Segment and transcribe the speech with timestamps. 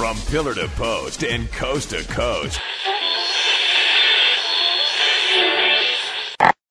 [0.00, 2.58] From pillar to post and coast to coast.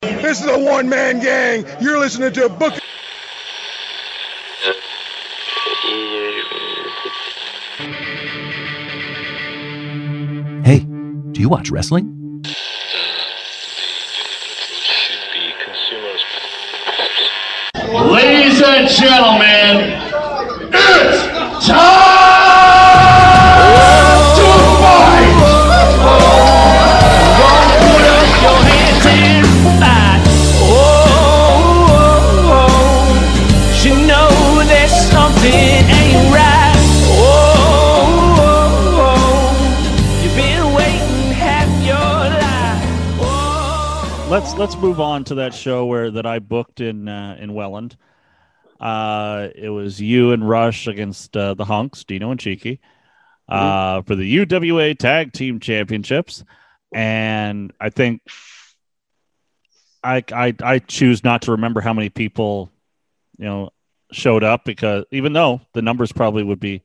[0.01, 1.63] This is a one man gang.
[1.79, 2.73] You're listening to a Book.
[10.65, 10.79] Hey,
[11.31, 12.43] do you watch wrestling?
[17.85, 20.08] Ladies and gentlemen,
[44.29, 47.97] let's let's move on to that show where that I booked in uh, in Welland.
[48.79, 52.79] Uh, it was you and Rush against uh, the Hunks, Dino and Cheeky,
[53.49, 56.43] uh, for the UWA Tag Team Championships,
[56.93, 58.21] and I think
[60.03, 62.69] I I I choose not to remember how many people,
[63.39, 63.71] you know,
[64.11, 66.83] showed up because even though the numbers probably would be.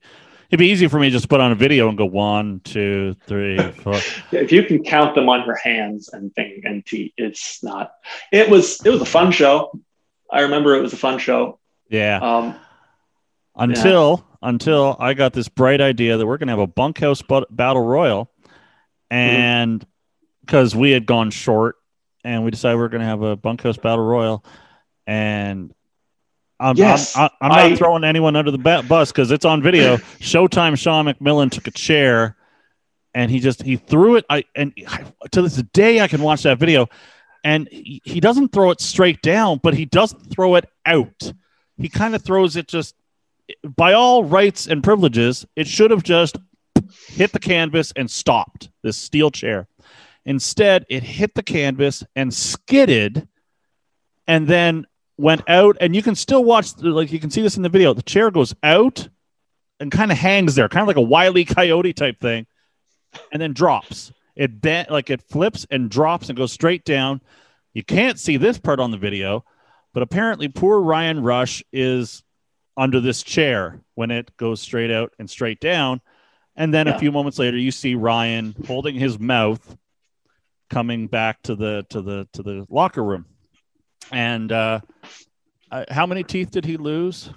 [0.49, 3.15] It'd be easy for me to just put on a video and go one, two,
[3.25, 3.95] three, four.
[4.31, 7.93] if you can count them on your hands and thing and feet, it's not.
[8.31, 9.79] It was it was a fun show.
[10.31, 11.59] I remember it was a fun show.
[11.89, 12.19] Yeah.
[12.21, 12.55] Um,
[13.55, 17.83] until until I got this bright idea that we're going to have a bunkhouse battle
[17.83, 18.31] royal,
[19.09, 19.85] and
[20.41, 21.75] because we had gone short,
[22.23, 24.45] and we decided we going to have a bunkhouse battle royal,
[25.07, 25.73] and.
[26.65, 29.97] I'm, Yes, I'm, I'm not I- throwing anyone under the bus because it's on video.
[30.19, 32.35] Showtime Sean McMillan took a chair
[33.13, 34.25] and he just he threw it.
[34.29, 36.87] I and I, to this day I can watch that video,
[37.43, 41.31] and he, he doesn't throw it straight down, but he does throw it out.
[41.77, 42.95] He kind of throws it just
[43.63, 45.45] by all rights and privileges.
[45.55, 46.37] It should have just
[47.07, 49.67] hit the canvas and stopped this steel chair.
[50.25, 53.27] Instead, it hit the canvas and skidded,
[54.27, 54.87] and then
[55.17, 55.77] went out.
[55.79, 57.93] And you can still watch, like you can see this in the video.
[57.93, 59.07] The chair goes out
[59.79, 62.47] and kind of hangs there, kind of like a wily coyote type thing
[63.31, 64.11] and then drops.
[64.35, 67.21] It bent like it flips and drops and goes straight down.
[67.73, 69.45] You can't see this part on the video,
[69.93, 72.23] but apparently poor Ryan Rush is
[72.77, 76.01] under this chair when it goes straight out and straight down.
[76.57, 79.77] And then a few moments later, you see Ryan holding his mouth,
[80.69, 83.25] coming back to the to the to the locker room.
[84.11, 84.79] And uh,
[85.75, 87.29] uh, how many teeth did he lose?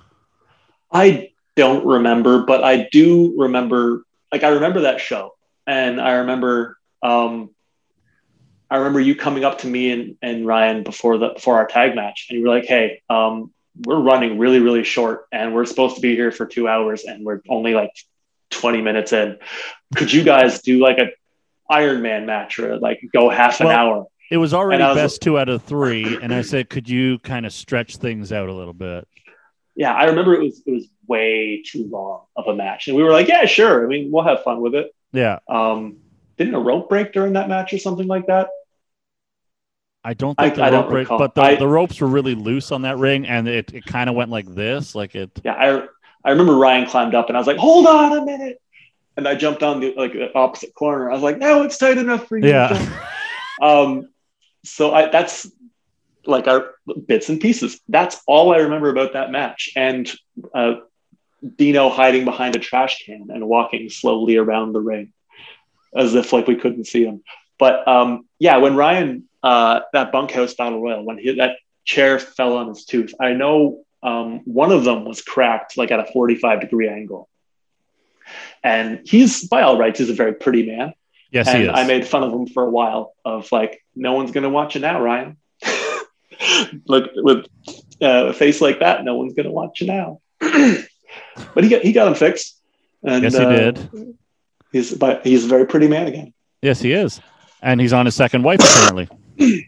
[0.93, 4.04] I don't remember, but I do remember.
[4.31, 5.34] Like I remember that show,
[5.66, 6.78] and I remember.
[7.03, 7.50] Um,
[8.71, 11.97] I remember you coming up to me and, and Ryan before the before our tag
[11.97, 13.53] match, and you were like, "Hey, um,
[13.84, 17.25] we're running really really short, and we're supposed to be here for two hours, and
[17.25, 17.93] we're only like
[18.50, 19.38] twenty minutes in.
[19.97, 21.09] Could you guys do like a
[21.71, 25.22] Iron Man match or like go half an Well, hour?" It was already was- best
[25.22, 28.53] two out of three, and I said, "Could you kind of stretch things out a
[28.53, 29.06] little bit?"
[29.75, 33.03] Yeah, I remember it was it was way too long of a match, and we
[33.03, 33.84] were like, "Yeah, sure.
[33.84, 35.97] I mean, we'll have fun with it." Yeah, Um,
[36.37, 38.49] didn't a rope break during that match or something like that?
[40.05, 41.19] I don't I- think the I don't rope break, recall.
[41.19, 44.09] but the, I- the ropes were really loose on that ring, and it, it kind
[44.10, 45.31] of went like this, like it.
[45.45, 45.87] Yeah, I
[46.25, 48.60] I remember Ryan climbed up and I was like, "Hold on a minute,"
[49.16, 51.10] and I jumped on the like the opposite corner.
[51.10, 52.77] I was like, "Now it's tight enough for you." Yeah.
[53.60, 54.10] Um,
[54.65, 55.51] so I that's
[56.27, 56.75] like our
[57.07, 57.81] bits and pieces.
[57.89, 60.11] That's all I remember about that match, and
[60.55, 60.75] uh,
[61.57, 65.13] Dino hiding behind a trash can and walking slowly around the ring,
[65.95, 67.23] as if like we couldn't see him.
[67.59, 72.57] But um, yeah, when Ryan uh, that bunkhouse battle royal when he, that chair fell
[72.57, 76.61] on his tooth, I know um, one of them was cracked like at a forty-five
[76.61, 77.29] degree angle,
[78.63, 80.93] and he's by all rights he's a very pretty man.
[81.31, 81.71] Yes, and he is.
[81.75, 84.81] I made fun of him for a while of like, no one's gonna watch you
[84.81, 85.37] now, Ryan.
[86.87, 87.47] Look with
[88.00, 90.21] uh, a face like that, no one's gonna watch you now.
[90.41, 92.59] but he got he got him fixed.
[93.03, 94.16] And, yes, he uh, did.
[94.72, 96.33] He's but he's a very pretty man again.
[96.63, 97.21] Yes, he is,
[97.63, 99.09] and he's on his second wife apparently.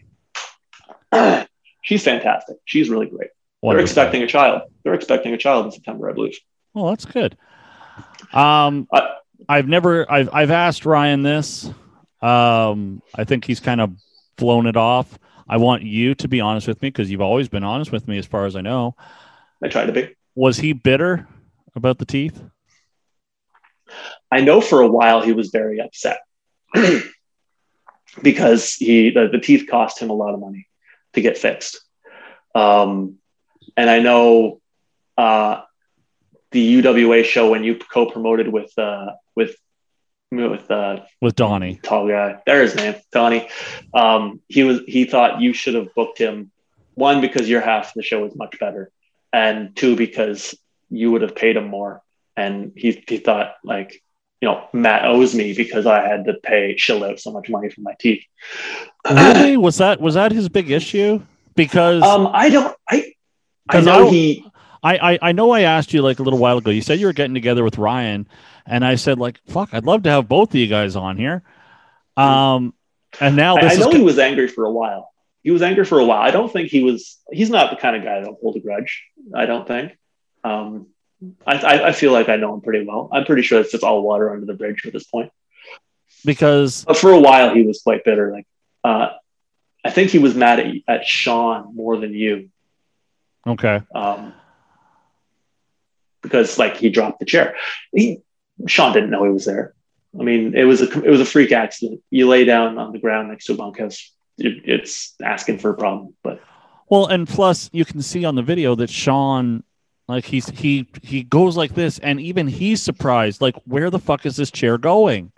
[1.83, 2.57] She's fantastic.
[2.65, 3.31] She's really great.
[3.61, 4.61] They're expecting a child.
[4.83, 6.37] They're expecting a child in September, I believe.
[6.73, 7.37] Well, that's good.
[8.33, 9.15] Um, I-
[9.47, 11.69] I've never, I've, I've asked Ryan this.
[12.21, 13.93] Um, I think he's kind of
[14.37, 15.17] blown it off.
[15.47, 18.17] I want you to be honest with me because you've always been honest with me,
[18.17, 18.95] as far as I know.
[19.63, 20.15] I try to be.
[20.35, 21.27] Was he bitter
[21.75, 22.41] about the teeth?
[24.31, 26.21] I know for a while he was very upset
[28.21, 30.67] because he the, the teeth cost him a lot of money
[31.13, 31.81] to get fixed.
[32.55, 33.17] Um,
[33.75, 34.61] and I know
[35.17, 35.61] uh,
[36.51, 39.55] the UWA show when you co-promoted with uh, with
[40.31, 41.79] with uh, with Donnie.
[41.83, 42.41] tall guy.
[42.45, 43.49] There's his name, Donnie.
[43.93, 46.51] Um, he was he thought you should have booked him
[46.95, 48.91] one because your half of the show was much better,
[49.33, 50.55] and two because
[50.89, 52.01] you would have paid him more.
[52.37, 54.01] And he he thought like
[54.41, 57.69] you know Matt owes me because I had to pay shill out so much money
[57.69, 58.23] for my teeth.
[59.09, 59.57] Really?
[59.67, 61.21] was that was that his big issue?
[61.55, 62.75] Because Um, I don't.
[62.89, 63.13] I
[63.69, 64.45] I know I- he.
[64.83, 66.71] I, I I know I asked you like a little while ago.
[66.71, 68.27] You said you were getting together with Ryan,
[68.65, 71.43] and I said like, "Fuck, I'd love to have both of you guys on here."
[72.17, 72.73] Um,
[73.19, 75.11] and now I, I know is he was angry for a while.
[75.43, 76.21] He was angry for a while.
[76.21, 77.19] I don't think he was.
[77.31, 79.03] He's not the kind of guy that'll hold a grudge.
[79.35, 79.97] I don't think.
[80.43, 80.87] Um,
[81.45, 83.09] I, I, I feel like I know him pretty well.
[83.11, 85.31] I'm pretty sure it's just all water under the bridge at this point.
[86.25, 88.31] because But for a while, he was quite bitter.
[88.31, 88.47] Like,
[88.83, 89.09] uh,
[89.83, 92.49] I think he was mad at, at Sean more than you,
[93.45, 94.33] okay, um,
[96.21, 97.55] because like he dropped the chair.
[97.93, 98.21] He
[98.67, 99.73] Sean didn't know he was there.
[100.19, 102.01] I mean, it was a it was a freak accident.
[102.09, 104.11] You lay down on the ground next to a bunkhouse.
[104.37, 106.41] It, it's asking for a problem, but
[106.91, 109.63] well, and plus you can see on the video that Sean,
[110.09, 113.39] like he's he he goes like this, and even he's surprised.
[113.39, 115.31] Like, where the fuck is this chair going?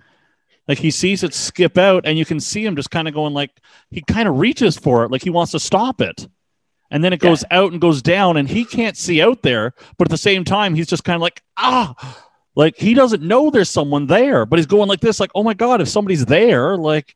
[0.67, 3.35] Like he sees it skip out, and you can see him just kind of going
[3.35, 3.51] like
[3.91, 6.27] he kind of reaches for it, like he wants to stop it.
[6.93, 7.31] And then it Yeah.
[7.31, 9.73] goes out and goes down, and he can't see out there.
[9.97, 11.95] But at the same time, he's just kind of like, ah,
[12.55, 15.55] like he doesn't know there's someone there, but he's going like this, like, oh my
[15.55, 17.15] God, if somebody's there, like,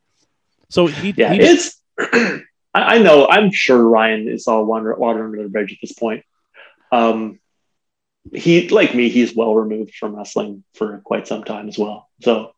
[0.68, 1.80] so he, yeah, he it's.
[1.98, 2.42] I,
[2.74, 3.26] I know.
[3.28, 6.24] I'm sure Ryan is all water, water under the bridge at this point.
[6.92, 7.38] Um,
[8.34, 12.08] he, like me, he's well removed from wrestling for quite some time as well.
[12.20, 12.52] So,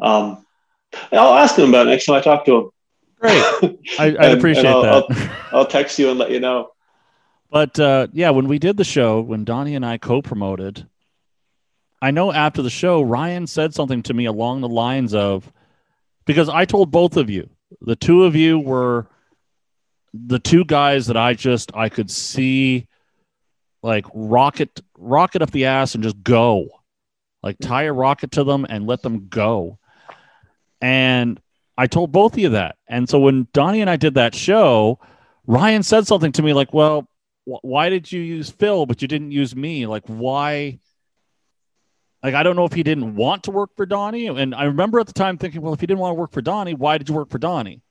[0.00, 0.44] um,
[1.12, 2.70] I'll ask him about it next time I talk to him.
[3.22, 3.78] Great.
[3.98, 5.30] I, And- I and appreciate I'll- that.
[5.52, 6.70] I'll text you and let you know.
[7.50, 10.86] But uh, yeah, when we did the show, when Donnie and I co-promoted,
[12.00, 15.52] I know after the show, Ryan said something to me along the lines of,
[16.24, 17.50] because I told both of you,
[17.82, 19.06] the two of you were
[20.14, 22.86] the two guys that I just I could see
[23.82, 26.68] like rocket rocket up the ass and just go,
[27.42, 29.78] like tie a rocket to them and let them go.
[30.80, 31.38] And
[31.82, 32.76] I told both of you that.
[32.86, 35.00] And so when Donnie and I did that show,
[35.48, 37.08] Ryan said something to me like, "Well,
[37.44, 39.88] wh- why did you use Phil but you didn't use me?
[39.88, 40.78] Like why?"
[42.22, 45.00] Like I don't know if he didn't want to work for Donnie, and I remember
[45.00, 47.08] at the time thinking, "Well, if he didn't want to work for Donnie, why did
[47.08, 47.82] you work for Donnie?"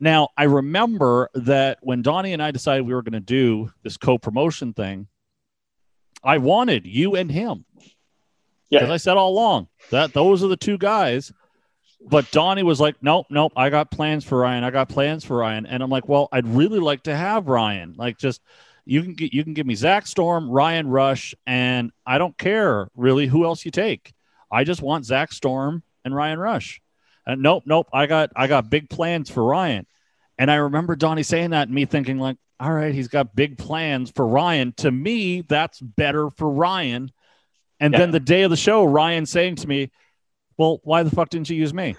[0.00, 3.98] Now I remember that when Donnie and I decided we were going to do this
[3.98, 5.06] co-promotion thing,
[6.24, 7.66] I wanted you and him
[8.68, 11.32] because Yeah, I said all along that those are the two guys.
[12.08, 14.64] But Donnie was like, nope, nope, I got plans for Ryan.
[14.64, 15.66] I got plans for Ryan.
[15.66, 17.94] And I'm like, well, I'd really like to have Ryan.
[17.96, 18.40] Like, just
[18.86, 22.88] you can get you can give me Zach Storm, Ryan Rush, and I don't care
[22.96, 24.12] really who else you take.
[24.50, 26.80] I just want Zach Storm and Ryan Rush.
[27.26, 29.86] And nope, nope, I got I got big plans for Ryan.
[30.38, 33.58] And I remember Donnie saying that and me thinking like, all right, he's got big
[33.58, 34.72] plans for Ryan.
[34.78, 37.12] To me, that's better for Ryan.
[37.78, 38.00] And Yeah.
[38.00, 39.90] then the day of the show, Ryan saying to me,
[40.60, 41.96] "Well, why the fuck didn't you use me?"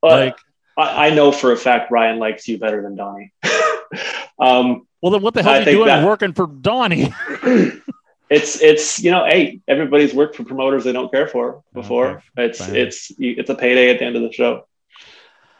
[0.00, 0.38] but like-
[0.78, 3.32] I, I know for a fact Ryan likes you better than Donnie.
[4.38, 7.12] um, Well, then what the hell I are you doing that- working for Donnie?
[8.30, 12.06] it's it's you know, hey, everybody's worked for promoters they don't care for before.
[12.08, 12.76] Okay, It's fine.
[12.76, 14.66] it's it's a payday at the end of the show.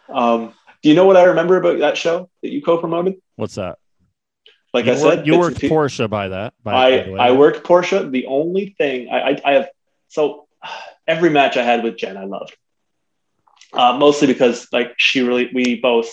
[0.09, 3.17] Um, do you know what I remember about that show that you co-promoted?
[3.35, 3.79] What's that?
[4.73, 6.55] Like you I said, worked, you worked and Portia by that.
[6.63, 7.19] By, I by the way.
[7.19, 8.09] I worked Portia.
[8.09, 9.69] The only thing I, I I have
[10.07, 10.47] so
[11.09, 12.57] every match I had with Jen I loved,
[13.73, 16.09] uh, mostly because like she really we both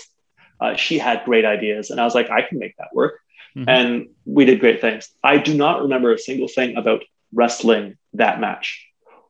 [0.60, 3.20] uh, she had great ideas and I was like I can make that work,
[3.56, 3.66] Mhm.
[3.68, 5.10] and we did great things.
[5.24, 8.88] I do not remember a single thing about wrestling that match.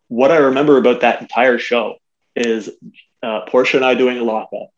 [0.08, 1.96] What I remember about that entire show
[2.36, 2.70] is
[3.24, 4.70] uh, Portia and I doing a lockup.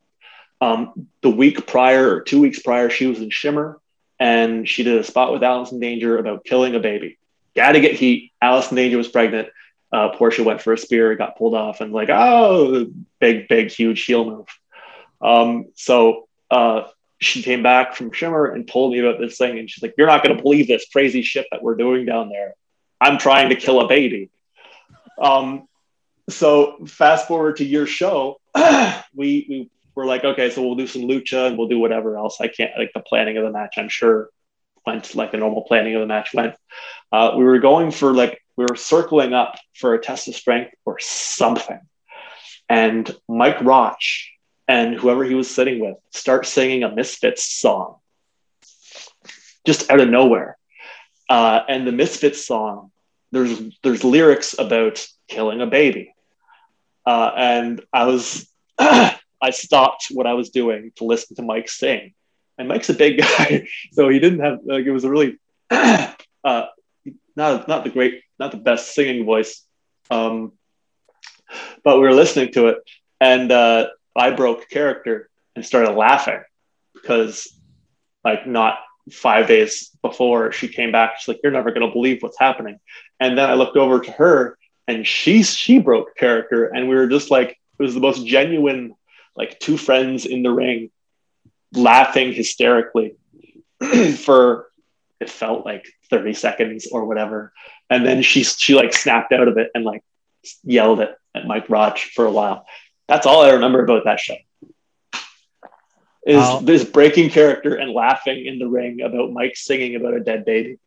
[0.61, 3.79] Um, the week prior or two weeks prior, she was in Shimmer
[4.19, 7.17] and she did a spot with Allison Danger about killing a baby.
[7.55, 8.31] Got to get heat.
[8.41, 9.49] Allison Danger was pregnant.
[9.91, 12.87] Uh, Portia went for a spear, got pulled off, and like, oh,
[13.19, 14.47] big, big, huge heel move.
[15.21, 16.83] Um, so uh,
[17.19, 20.07] she came back from Shimmer and told me about this thing, and she's like, "You're
[20.07, 22.53] not going to believe this crazy shit that we're doing down there.
[22.99, 24.29] I'm trying to kill a baby."
[25.19, 25.67] Um,
[26.29, 28.39] so fast forward to your show,
[29.15, 32.39] we we were like, okay, so we'll do some lucha and we'll do whatever else.
[32.39, 33.75] I can't like the planning of the match.
[33.77, 34.29] I'm sure
[34.85, 36.55] went like the normal planning of the match went.
[37.11, 40.73] Uh, we were going for like we were circling up for a test of strength
[40.85, 41.79] or something,
[42.67, 44.01] and Mike Roch
[44.67, 47.97] and whoever he was sitting with start singing a Misfits song
[49.67, 50.57] just out of nowhere.
[51.29, 52.91] Uh, and the Misfits song,
[53.31, 56.15] there's there's lyrics about killing a baby,
[57.05, 58.47] uh, and I was
[58.79, 62.13] I stopped what I was doing to listen to Mike sing,
[62.57, 65.37] and Mike's a big guy, so he didn't have like it was a really
[65.69, 66.07] uh,
[67.37, 69.63] not not the great not the best singing voice,
[70.09, 70.51] um,
[71.83, 72.77] but we were listening to it,
[73.21, 76.41] and uh, I broke character and started laughing
[76.93, 77.47] because
[78.23, 78.79] like not
[79.11, 82.79] five days before she came back she's like you're never going to believe what's happening.
[83.19, 87.07] And then i looked over to her and she she broke character and we were
[87.07, 88.95] just like it was the most genuine
[89.35, 90.89] like two friends in the ring
[91.73, 93.15] laughing hysterically
[94.17, 94.67] for
[95.19, 97.51] it felt like 30 seconds or whatever
[97.89, 100.03] and then she she like snapped out of it and like
[100.63, 102.65] yelled at, at mike roch for a while
[103.07, 104.35] that's all i remember about that show
[106.25, 110.19] is I'll- this breaking character and laughing in the ring about mike singing about a
[110.19, 110.77] dead baby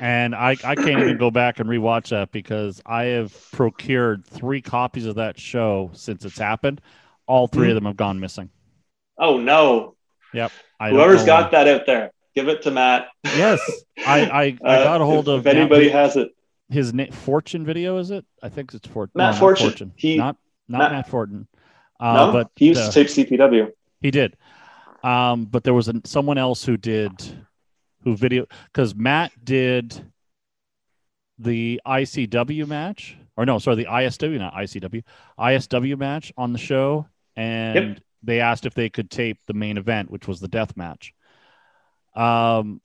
[0.00, 4.60] and I, I can't even go back and rewatch that because I have procured three
[4.60, 6.82] copies of that show since it's happened.
[7.26, 7.70] All 3 Hmm.
[7.70, 8.50] of them have gone missing.
[9.18, 9.94] oh no
[10.34, 10.52] Yep.
[10.78, 13.08] I whoever's got that out there give it to matt.
[13.24, 13.60] Yes,
[14.06, 16.28] I I, I Uh, got a hold if, of if anybody has it
[16.68, 17.98] his name Fortune video.
[17.98, 18.24] Is it?
[18.42, 19.12] I think it's Fortune.
[19.16, 19.92] Matt not Fortune.
[19.96, 20.36] He- not
[20.68, 21.46] not Matt- Matt Fortin.
[22.00, 24.36] Uh, no but he used uh, to tape cpw He did.
[25.04, 27.12] Um, but there was a, someone else who did,
[28.02, 30.10] who video, because Matt did
[31.38, 35.02] the ICW match, or no, sorry, the ISW, not ICW,
[35.38, 37.06] ISW match on the show.
[37.36, 41.12] And they asked if they could tape the main event, which was the death match.
[42.14, 42.80] Um,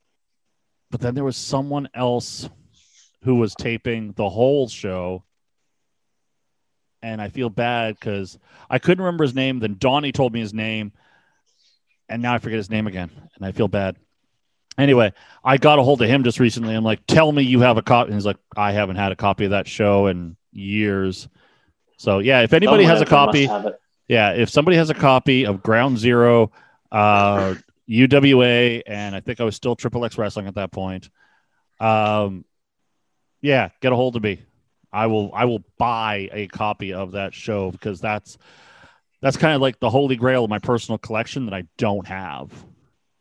[0.92, 2.50] but then there was someone else
[3.24, 5.24] who was taping the whole show.
[7.02, 8.38] And I feel bad because
[8.70, 9.60] I couldn't remember his name.
[9.60, 10.92] Then Donnie told me his name,
[12.10, 13.96] and now I forget his name again, and I feel bad.
[14.78, 16.74] Anyway, I got a hold of him just recently.
[16.76, 19.16] I'm like, "Tell me you have a copy." And he's like, "I haven't had a
[19.16, 21.30] copy of that show in years."
[21.98, 23.78] So yeah, if anybody Someone has a out there must copy,
[24.10, 26.52] yeah, if somebody has a copy of Ground Zero,
[26.92, 27.56] uh,
[27.90, 31.10] UWA, and I think I was still Triple X Wrestling at that point,
[31.80, 32.46] um,
[33.42, 34.42] yeah, get a hold of me.
[34.92, 38.38] I will I will buy a copy of that show because that's
[39.22, 42.52] that's kind of like the holy grail of my personal collection that I don't have.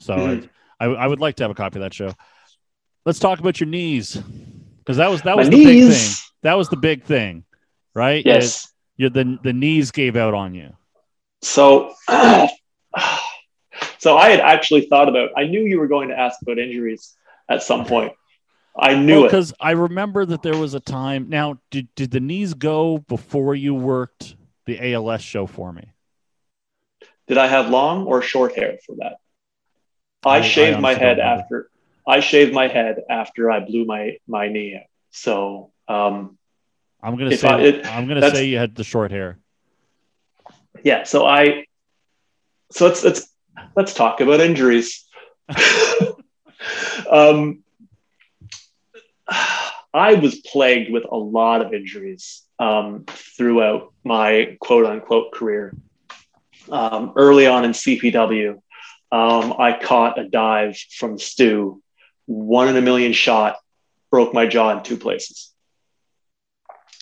[0.01, 0.49] So Mhm.
[0.81, 2.13] I, I would like to have a copy of that show.
[3.05, 4.17] Let's talk about your knees
[4.79, 6.15] because that was that My was the big thing.
[6.43, 7.45] That was the big thing,
[7.95, 8.25] right?
[8.25, 8.45] Yes.
[8.45, 10.75] Is- the the knees gave out on you.
[11.43, 11.95] So,
[13.99, 15.31] so I had actually thought about.
[15.37, 17.17] I knew you were going to ask about injuries
[17.49, 18.13] at some point.
[18.79, 19.29] I knew it.
[19.29, 21.29] because I remember that there was a time.
[21.29, 24.37] Now, did did the knees go before you worked
[24.67, 25.85] the ALS show for me?
[27.27, 29.17] Did I have long or short hair for that?
[30.25, 31.71] I, I- I shaved my head after.
[32.07, 34.87] I shaved my head after I blew my my knee out.
[35.11, 36.39] So, um,
[37.03, 39.39] I'm gonna say I- it- I'm gonna say you had the short hair.
[40.85, 41.03] yeah.
[41.05, 41.65] So I.
[42.71, 43.27] So let's let's
[43.77, 45.07] let's talk about injuries.
[47.11, 47.63] um,
[49.95, 55.75] I was plagued with a lot of injuries um, throughout my quote unquote career.
[56.71, 58.61] Um, early on in CPW,
[59.11, 61.83] um, I caught a dive from Stu,
[62.27, 63.57] one in a million shot,
[64.11, 65.51] broke my jaw in two places.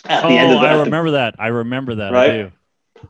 [0.05, 1.35] At Oh, the end of the, I at the- remember that.
[1.37, 2.13] I remember that.
[2.13, 2.53] Right?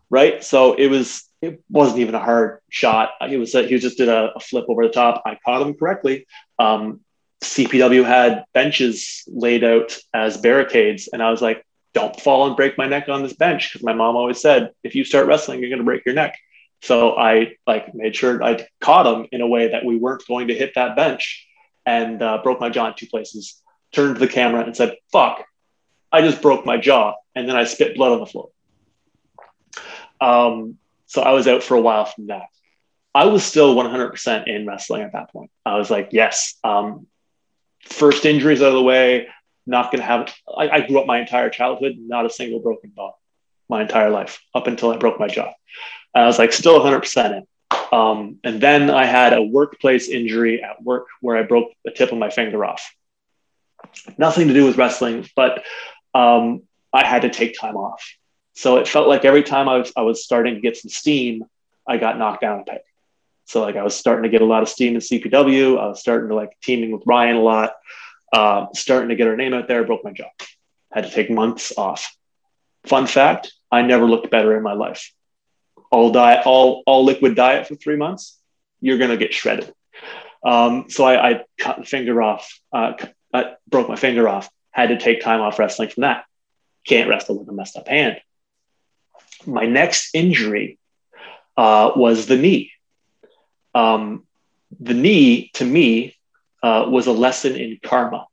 [0.09, 0.43] right?
[0.43, 3.11] So it was it wasn't even a hard shot.
[3.21, 5.23] It was he just did a, a flip over the top.
[5.25, 6.25] I caught him correctly.
[6.57, 7.01] Um,
[7.43, 11.63] CPW had benches laid out as barricades, and I was like,
[11.93, 14.95] "Don't fall and break my neck on this bench," because my mom always said, "If
[14.95, 16.35] you start wrestling, you're going to break your neck."
[16.81, 20.47] So I like made sure I caught him in a way that we weren't going
[20.47, 21.47] to hit that bench,
[21.85, 23.61] and uh, broke my jaw in two places.
[23.93, 25.45] Turned to the camera and said, "Fuck."
[26.11, 28.49] I just broke my jaw, and then I spit blood on the floor.
[30.21, 30.77] Um,
[31.07, 32.47] so I was out for a while from that.
[33.15, 35.49] I was still 100% in wrestling at that point.
[35.65, 37.07] I was like, yes, um,
[37.81, 39.27] first injuries out of the way,
[39.65, 40.33] not going to have.
[40.55, 43.13] I, I grew up my entire childhood, not a single broken bone,
[43.69, 45.51] my entire life up until I broke my jaw.
[46.13, 47.47] And I was like, still 100% in.
[47.91, 52.11] Um, and then I had a workplace injury at work where I broke the tip
[52.11, 52.93] of my finger off.
[54.17, 55.63] Nothing to do with wrestling, but
[56.13, 58.03] um, I had to take time off.
[58.57, 61.45] So it felt like every time I was, I was starting to get some steam,
[61.87, 62.79] I got knocked down a peg.
[63.45, 65.79] So like I was starting to get a lot of steam in CPW.
[65.79, 67.73] I was starting to like teaming with Ryan a lot,
[68.33, 69.83] um, starting to get our name out there.
[69.83, 70.31] Broke my jaw.
[70.91, 72.17] Had to take months off.
[72.87, 75.13] Fun fact: I never looked better in my life.
[75.91, 78.39] All diet, all all liquid diet for three months,
[78.81, 79.71] you're gonna get shredded.
[80.43, 82.93] Um, so I, I cut the finger off, uh,
[83.31, 86.25] I broke my finger off, had to take time off wrestling from that.
[86.87, 88.19] Can't wrestle with a messed up hand.
[89.45, 90.77] My next injury
[91.55, 92.71] uh, was the knee.
[93.75, 94.25] Um,
[94.79, 96.15] the knee, to me,
[96.63, 98.25] uh, was a lesson in karma.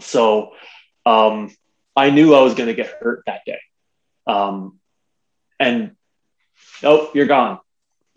[0.00, 0.52] So
[1.06, 1.54] um,
[1.94, 3.60] I knew I was going to get hurt that day.
[4.26, 4.80] Um,
[5.60, 5.92] and
[6.82, 7.60] oh, you're gone.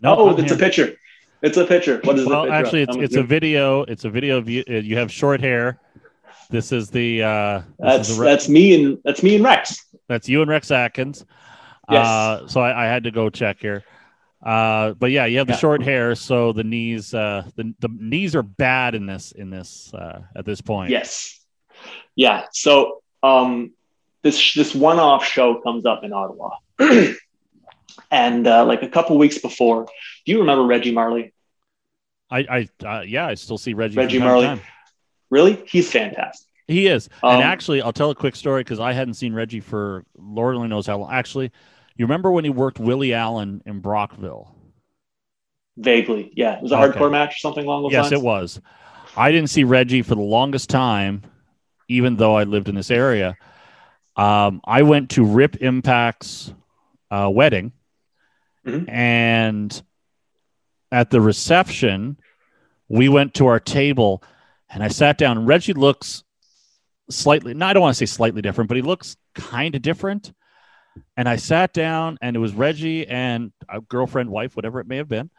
[0.00, 0.54] No, oh, I'm it's here.
[0.54, 0.96] a picture.
[1.42, 2.00] It's a picture.
[2.02, 3.82] What is Well, actually, it's it's a video.
[3.82, 4.64] It's a video of you.
[4.68, 5.78] uh, You have short hair.
[6.50, 7.22] This is the.
[7.22, 9.84] Uh, this That's is the Re- that's me and that's me and Rex.
[10.08, 11.24] That's you and Rex Atkins.
[11.90, 12.06] Yes.
[12.06, 13.84] Uh, so I, I had to go check here.
[14.42, 15.58] Uh, but yeah, you have the Yeah.
[15.58, 19.92] short hair, so the knees, uh, the, the knees are bad in this in this
[19.92, 20.90] uh, at this point.
[20.90, 21.38] Yes.
[22.14, 22.44] Yeah.
[22.52, 23.72] So um,
[24.22, 26.50] this this one off show comes up in Ottawa,
[28.10, 29.86] and uh, like a couple weeks before,
[30.24, 31.32] do you remember Reggie Marley?
[32.30, 33.96] I, I, uh, yeah, I still see Reggie.
[33.96, 34.60] Reggie Marley.
[35.30, 35.62] Really?
[35.66, 36.46] He's fantastic.
[36.66, 39.60] He is, Um, and actually, I'll tell a quick story because I hadn't seen Reggie
[39.60, 41.10] for Lord only knows how long.
[41.12, 41.50] Actually,
[41.96, 44.54] you remember when he worked Willie Allen in Brockville?
[45.78, 46.56] Vaguely, yeah.
[46.56, 46.98] It was a Okay.
[46.98, 48.12] hardcore match or something along those Yes, lines.
[48.12, 48.60] it was.
[49.16, 51.22] I didn't see Reggie for the longest time,
[51.88, 53.36] even though I lived in this area.
[54.16, 56.52] Um, I went to Rip Impact's
[57.10, 57.72] uh, wedding,
[58.66, 58.86] Mhm.
[58.90, 59.82] and
[60.92, 62.18] at the reception,
[62.88, 64.22] we went to our table,
[64.70, 65.46] and I sat down.
[65.46, 66.24] Reggie looks
[67.10, 70.32] slightly, no, I don't want to say slightly different, but he looks kind of different.
[71.16, 74.96] And I sat down, and it was Reggie and a girlfriend, wife, whatever it may
[74.96, 75.30] have been.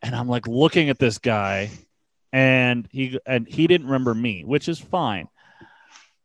[0.00, 1.70] And I'm like looking at this guy,
[2.32, 5.26] and he and he didn't remember me, which is fine.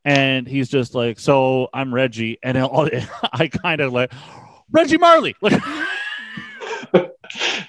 [0.06, 2.56] And he's just like, "So I'm Reggie," and
[3.34, 4.14] I kind of like
[4.70, 5.36] Reggie Marley,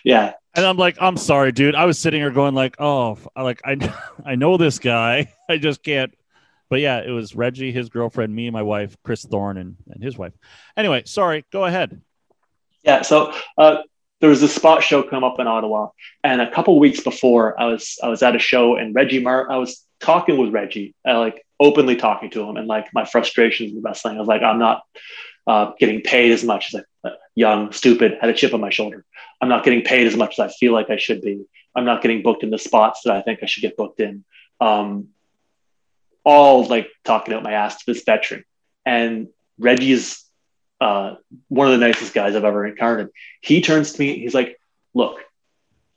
[0.04, 0.32] Yeah.
[0.54, 3.92] I'm like, "I'm sorry, dude." I was sitting here going like, "Oh, f- like I
[4.24, 6.14] I know this guy, I just can't."
[6.68, 10.16] But yeah, it was Reggie, his girlfriend, me, my wife, Chris Thorne, and, and his
[10.16, 10.32] wife.
[10.74, 11.44] Anyway, sorry.
[11.52, 12.00] Go ahead.
[12.82, 13.02] Yeah.
[13.02, 13.82] So uh,
[14.20, 15.88] there was a spot show come up in Ottawa,
[16.24, 19.50] and a couple weeks before, I was I was at a show, and Reggie Mar,
[19.50, 23.74] I was talking with Reggie, uh, like openly talking to him, and like my frustrations
[23.74, 24.16] with wrestling.
[24.16, 24.82] I was like, I'm not
[25.46, 26.84] uh, getting paid as much as a
[27.34, 29.04] young, stupid, had a chip on my shoulder.
[29.40, 31.44] I'm not getting paid as much as I feel like I should be.
[31.74, 34.24] I'm not getting booked in the spots that I think I should get booked in.
[34.60, 35.08] Um,
[36.24, 38.44] all like talking out my ass to this veteran,
[38.86, 40.24] and Reggie's
[40.80, 41.16] uh,
[41.48, 43.10] one of the nicest guys I've ever encountered.
[43.40, 44.60] He turns to me, he's like,
[44.94, 45.20] "Look,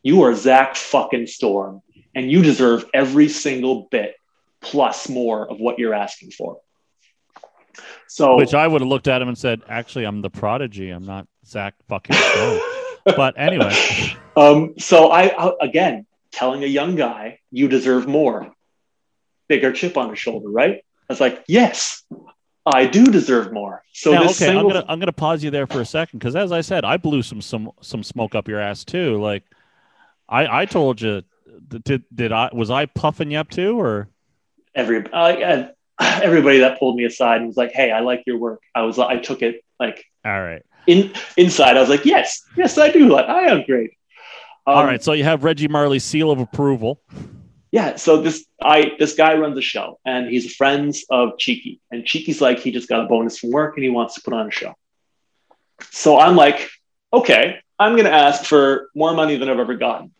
[0.01, 1.81] you are Zach fucking Storm,
[2.15, 4.15] and you deserve every single bit
[4.61, 6.59] plus more of what you're asking for."
[8.07, 10.89] So, Which I would have looked at him and said, "Actually, I'm the prodigy.
[10.89, 12.59] I'm not Zach fucking." Stone."
[13.05, 13.73] but anyway,
[14.35, 18.51] um, so I, I again telling a young guy, "You deserve more."
[19.47, 20.77] Bigger chip on his shoulder, right?
[20.77, 22.03] I was like, "Yes,
[22.65, 25.67] I do deserve more." So now, this okay, I'm gonna I'm gonna pause you there
[25.67, 28.59] for a second because, as I said, I blew some some some smoke up your
[28.59, 29.21] ass too.
[29.21, 29.43] Like,
[30.27, 31.23] I I told you,
[31.83, 34.09] did did I was I puffing you up too, or
[34.73, 35.67] every uh,
[35.99, 38.99] everybody that pulled me aside and was like, "Hey, I like your work." I was
[38.99, 41.77] I took it like all right, in inside.
[41.77, 43.09] I was like, "Yes, yes, I do.
[43.09, 43.91] Like, I am great."
[44.67, 45.03] Um, all right.
[45.03, 47.01] So you have Reggie Marley's seal of approval.
[47.71, 47.95] Yeah.
[47.95, 52.41] So this I this guy runs a show and he's friends of Cheeky, and Cheeky's
[52.41, 54.51] like he just got a bonus from work and he wants to put on a
[54.51, 54.73] show.
[55.91, 56.69] So I'm like,
[57.13, 60.11] okay, I'm gonna ask for more money than I've ever gotten,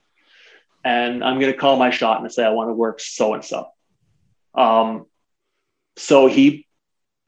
[0.83, 3.67] and I'm gonna call my shot and say I want to work so and so.
[4.53, 5.05] Um,
[5.97, 6.67] so he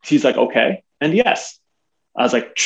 [0.03, 1.59] he's like, okay, and yes.
[2.15, 2.57] I was like,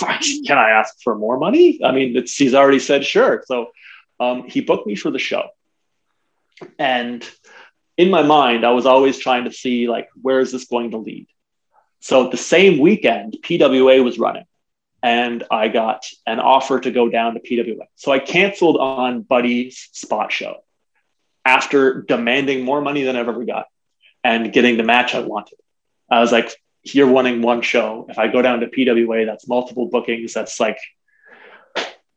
[0.00, 1.80] can I ask for more money?
[1.84, 3.44] I mean, he's already said sure.
[3.46, 3.70] So
[4.18, 5.48] um, he booked me for the show.
[6.78, 7.28] And
[7.96, 10.98] in my mind, I was always trying to see like, where is this going to
[10.98, 11.28] lead?
[12.00, 14.44] So the same weekend, PWA was running
[15.02, 17.86] and I got an offer to go down to PWA.
[17.96, 20.64] So I canceled on Buddy's spot show
[21.44, 23.66] after demanding more money than I've ever got
[24.24, 25.58] and getting the match I wanted.
[26.10, 28.06] I was like, you're wanting one show.
[28.08, 30.34] If I go down to PWA, that's multiple bookings.
[30.34, 30.78] That's like,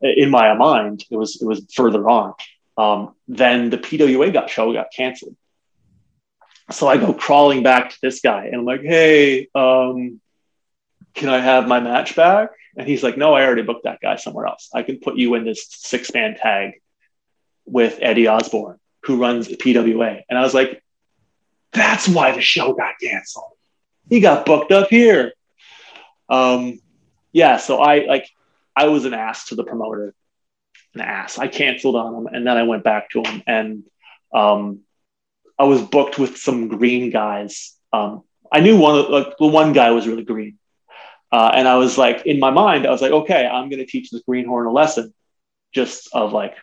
[0.01, 2.33] in my mind, it was it was further on.
[2.77, 5.35] Um, then the PWA got show got canceled.
[6.71, 10.19] So I go crawling back to this guy and I'm like, hey, um,
[11.13, 12.49] can I have my match back?
[12.75, 14.69] And he's like, no, I already booked that guy somewhere else.
[14.73, 16.81] I can put you in this six man tag
[17.65, 20.21] with Eddie Osborne, who runs PWA.
[20.27, 20.83] And I was like,
[21.75, 23.51] that's why the show got canceled.
[24.09, 25.33] He got booked up here.
[26.29, 26.79] Um,
[27.31, 28.29] yeah, so I like
[28.75, 30.13] I was an ass to the promoter.
[30.95, 31.37] an ass.
[31.37, 33.83] I canceled on him, and then I went back to him, and
[34.33, 34.81] um,
[35.59, 37.75] I was booked with some green guys.
[37.93, 40.57] Um, I knew one of like the one guy was really green,
[41.31, 43.85] uh, and I was like in my mind, I was like, okay, I'm going to
[43.85, 45.13] teach this greenhorn a lesson,
[45.73, 46.55] just of like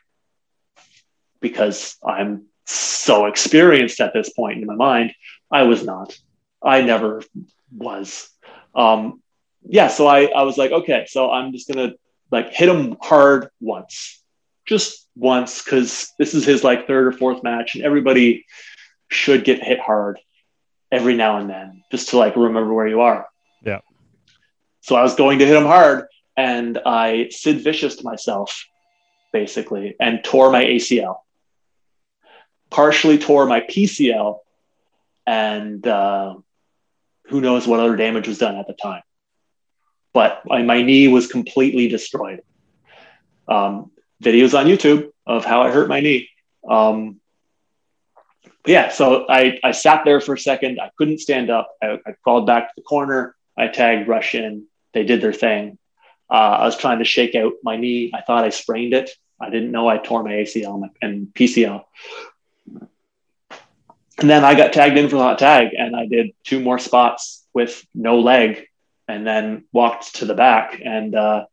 [1.41, 5.13] because I'm so experienced at this point in my mind.
[5.51, 6.17] I was not.
[6.63, 7.23] I never
[7.75, 8.31] was.
[8.75, 9.21] Um,
[9.65, 11.95] yeah, so I, I was like, okay, so I'm just gonna
[12.31, 14.23] like hit him hard once,
[14.65, 18.47] just once, because this is his like third or fourth match, and everybody
[19.09, 20.19] should get hit hard
[20.91, 23.27] every now and then, just to like remember where you are.
[23.65, 23.81] Yeah.
[24.81, 28.65] So I was going to hit him hard, and I Sid Vicious to myself,
[29.33, 31.22] basically, and tore my ACL
[32.73, 34.39] partially tore my PCL,
[35.27, 36.35] and uh,
[37.27, 39.03] who knows what other damage was done at the time.
[40.13, 42.43] But my, my knee was completely destroyed.
[43.47, 43.91] Um,
[44.23, 46.29] videos on YouTube of how I hurt my knee.
[46.69, 47.21] Um,
[48.67, 50.81] yeah, so I, I sat there for a second.
[50.81, 51.71] I couldn't stand up.
[51.83, 53.35] I, I crawled back to the corner.
[53.57, 54.67] I tagged Rush in.
[54.95, 55.79] They did their thing.
[56.31, 58.13] Uh, I was trying to shake out my knee.
[58.15, 59.11] I thought I sprained it.
[59.41, 61.83] I didn't know I tore my ACL and PCL.
[64.19, 66.79] And then I got tagged in for the hot tag and I did two more
[66.79, 68.67] spots with no leg
[69.09, 70.81] and then walked to the back.
[70.85, 71.47] And uh,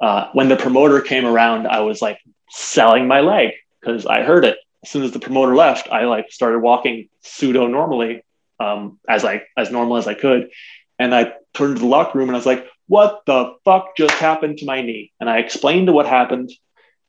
[0.00, 2.18] uh, when the promoter came around, I was like
[2.50, 4.58] selling my leg because I heard it.
[4.84, 8.22] As soon as the promoter left, I like started walking pseudo normally
[8.60, 10.50] um, as I as normal as I could.
[10.98, 14.14] And I turned to the locker room and I was like, what the fuck just
[14.14, 15.12] happened to my knee?
[15.20, 16.50] And I explained what happened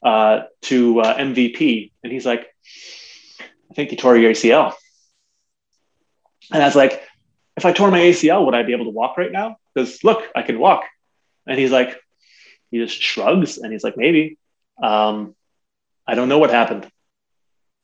[0.03, 1.91] uh, to uh, MVP.
[2.03, 2.47] And he's like,
[3.69, 4.73] I think you tore your ACL.
[6.51, 7.03] And I was like,
[7.57, 9.57] if I tore my ACL, would I be able to walk right now?
[9.73, 10.83] Because look, I can walk.
[11.45, 11.99] And he's like,
[12.71, 14.37] he just shrugs and he's like, maybe.
[14.81, 15.35] Um,
[16.05, 16.89] I don't know what happened.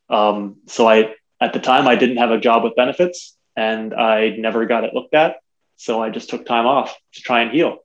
[0.10, 4.30] Um, so I, at the time, I didn't have a job with benefits and I
[4.30, 5.38] never got it looked at.
[5.76, 7.80] So I just took time off to try and heal.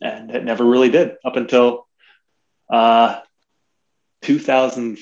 [0.00, 1.86] And it never really did up until
[2.70, 3.20] uh,
[4.22, 4.98] 2000.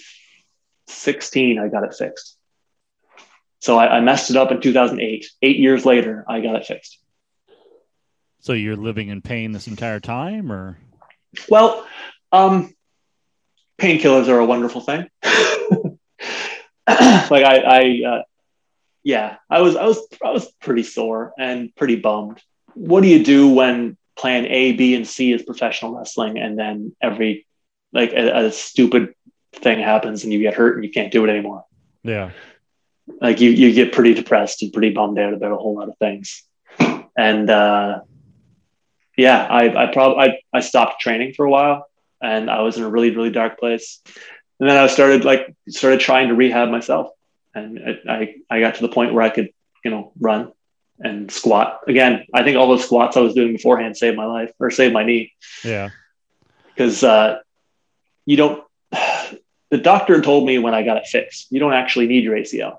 [0.93, 2.37] 16, I got it fixed.
[3.61, 5.27] So I, I, messed it up in 2008.
[5.43, 6.99] Eight years later, I got it fixed.
[8.41, 10.79] So you're living in pain this entire time, or?
[11.49, 11.87] Well,
[12.33, 12.75] um,
[13.79, 15.09] painkillers are a wonderful thing.
[15.23, 18.23] like I, I uh,
[19.03, 22.43] yeah, I was, I was, I was pretty sore and pretty bummed.
[22.75, 26.95] What do you do when plan A, B, and C is professional wrestling, and then
[27.01, 27.47] every
[27.93, 29.15] like a, a stupid
[29.53, 31.65] thing happens and you get hurt and you can't do it anymore.
[32.03, 32.31] Yeah.
[33.21, 35.99] Like you, you get pretty depressed and pretty bummed out about a whole lot of
[35.99, 36.45] things.
[37.17, 38.01] And, uh,
[39.17, 41.87] yeah, I, I probably, I, I stopped training for a while
[42.23, 44.01] and I was in a really, really dark place.
[44.59, 47.09] And then I started like, started trying to rehab myself.
[47.55, 49.51] And I, I got to the point where I could,
[49.85, 50.53] you know, run
[51.01, 52.27] and squat again.
[52.33, 55.03] I think all those squats I was doing beforehand saved my life or saved my
[55.03, 55.33] knee.
[55.65, 55.91] Yeah.
[56.69, 57.39] Because, uh,
[58.25, 58.63] you don't
[59.71, 62.79] the doctor told me when I got it fixed, you don't actually need your ACL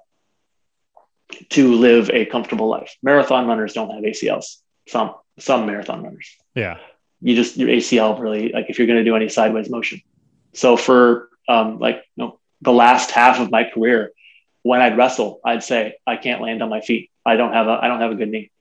[1.49, 2.95] to live a comfortable life.
[3.01, 4.57] Marathon runners don't have ACLs.
[4.87, 6.29] Some some marathon runners.
[6.53, 6.77] Yeah.
[7.21, 10.01] You just your ACL really like if you're going to do any sideways motion.
[10.53, 14.11] So for um, like you know the last half of my career,
[14.63, 17.09] when I'd wrestle, I'd say I can't land on my feet.
[17.25, 18.51] I don't have a I don't have a good knee.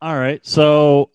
[0.00, 0.44] All right.
[0.46, 1.10] So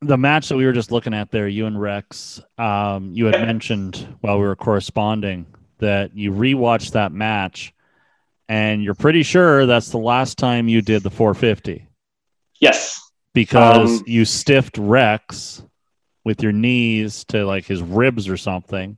[0.00, 3.40] the match that we were just looking at there, you and Rex, um, you had
[3.40, 5.46] mentioned while we were corresponding
[5.78, 7.74] that you rewatched that match
[8.48, 11.86] and you're pretty sure that's the last time you did the 450.
[12.60, 13.00] Yes.
[13.32, 15.62] Because um, you stiffed Rex
[16.24, 18.96] with your knees to like his ribs or something.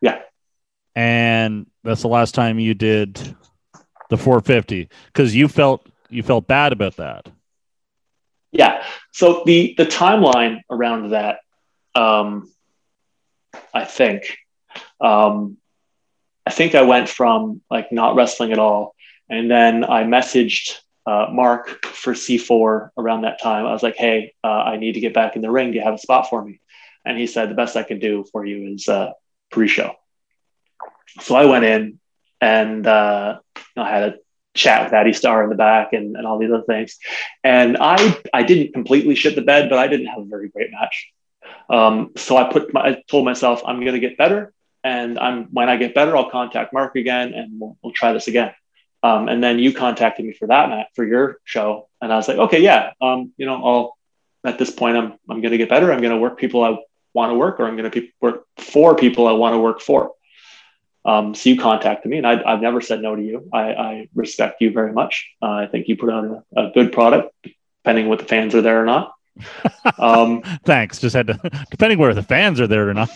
[0.00, 0.20] Yeah.
[0.94, 3.14] And that's the last time you did
[4.10, 7.28] the 450 because you felt you felt bad about that.
[8.54, 8.84] Yeah.
[9.12, 11.40] So the the timeline around that,
[11.96, 12.50] um,
[13.74, 14.36] I think,
[15.00, 15.56] um,
[16.46, 18.94] I think I went from like not wrestling at all,
[19.28, 23.66] and then I messaged uh, Mark for C4 around that time.
[23.66, 25.72] I was like, "Hey, uh, I need to get back in the ring.
[25.72, 26.60] Do you have a spot for me?"
[27.04, 29.10] And he said, "The best I can do for you is uh,
[29.50, 29.96] pre-show."
[31.20, 31.98] So I went in
[32.40, 33.38] and uh,
[33.76, 34.14] I had a
[34.54, 36.98] chat with Addy Starr in the back and, and all these other things.
[37.42, 40.70] And I I didn't completely shit the bed, but I didn't have a very great
[40.70, 41.12] match.
[41.68, 45.46] Um, so I put my, I told myself I'm going to get better, and I'm
[45.46, 48.52] when I get better, I'll contact Mark again, and we'll, we'll try this again.
[49.02, 52.28] Um, and then you contacted me for that match for your show, and I was
[52.28, 53.96] like, okay, yeah, um, you know, I'll
[54.44, 55.92] at this point I'm I'm going to get better.
[55.92, 56.78] I'm going to work people I
[57.12, 60.12] want to work or I'm going to work for people I want to work for.
[61.04, 63.48] Um, so you contacted me, and I, have never said no to you.
[63.52, 65.30] I, I respect you very much.
[65.42, 67.34] Uh, I think you put on a, a, good product,
[67.82, 69.12] depending what the fans are there or not.
[69.98, 70.98] Um, Thanks.
[70.98, 71.38] Just had to,
[71.70, 73.10] depending where the fans are there or not.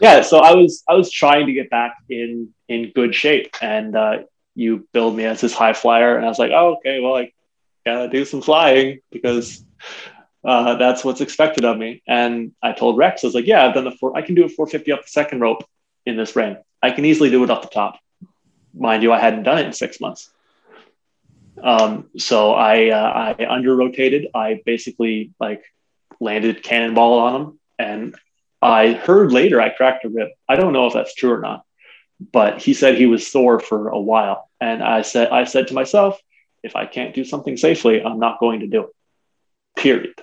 [0.00, 0.20] yeah.
[0.20, 4.18] So I was I was trying to get back in in good shape, and uh,
[4.54, 7.32] you billed me as this high flyer, and I was like, oh, okay, well, I
[7.86, 9.64] gotta do some flying because
[10.44, 12.02] uh, that's what's expected of me.
[12.06, 14.44] And I told Rex, I was like, yeah, I've done the four, I can do
[14.44, 15.64] a 450 up the second rope
[16.06, 16.56] in this ring.
[16.82, 17.98] I can easily do it off the top.
[18.74, 20.30] Mind you, I hadn't done it in six months.
[21.62, 24.28] Um, so I uh, I under rotated.
[24.34, 25.62] I basically like
[26.20, 28.16] landed cannonball on him, and
[28.60, 30.30] I heard later I cracked a rib.
[30.48, 31.64] I don't know if that's true or not,
[32.32, 35.74] but he said he was sore for a while, and I said I said to
[35.74, 36.18] myself,
[36.62, 38.90] if I can't do something safely, I'm not going to do it.
[39.76, 40.14] Period.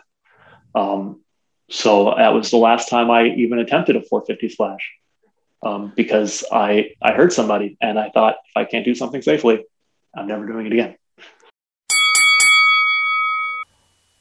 [0.74, 1.22] Um,
[1.70, 4.92] so that was the last time I even attempted a 450 splash
[5.62, 9.64] um, because I I heard somebody and I thought if I can't do something safely,
[10.16, 10.96] I'm never doing it again.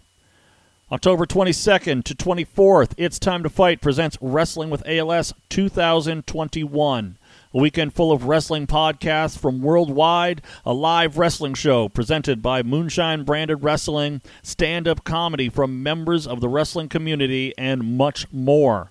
[0.92, 7.16] October 22nd to 24th, It's Time to Fight presents Wrestling with ALS 2021.
[7.54, 13.24] A weekend full of wrestling podcasts from worldwide, a live wrestling show presented by Moonshine
[13.24, 18.90] Branded Wrestling, stand up comedy from members of the wrestling community, and much more.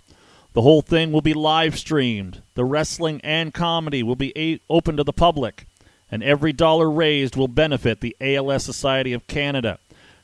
[0.54, 2.43] The whole thing will be live streamed.
[2.54, 5.65] The wrestling and comedy will be a- open to the public,
[6.12, 9.80] and every dollar raised will benefit the ALS Society of Canada.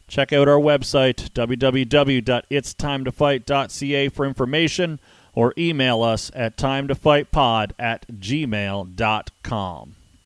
[0.08, 5.00] Check out our website, www.itstimeToFight.ca, for information
[5.38, 9.97] or email us at timetofightpod at gmail.com.